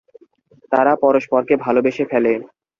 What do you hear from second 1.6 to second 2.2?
ভালোবেসে